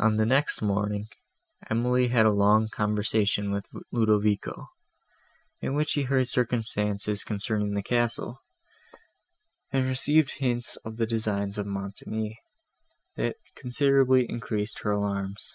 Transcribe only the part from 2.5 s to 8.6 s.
conversation with Ludovico, in which she heard circumstances concerning the castle,